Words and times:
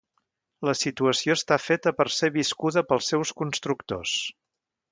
La 0.67 0.73
situació 0.79 1.35
està 1.39 1.59
feta 1.65 1.93
per 1.99 2.07
ser 2.21 2.31
viscuda 2.39 2.85
pels 2.93 3.13
seus 3.13 3.35
constructors. 3.43 4.19